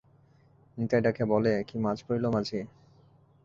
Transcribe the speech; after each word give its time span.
নিতাই 0.77 1.01
ডাকিয়া 1.01 1.27
বলে, 1.27 1.53
কী 1.63 1.75
মাছ 1.77 1.97
পড়ল 2.07 2.25
মাঝি? 2.29 2.59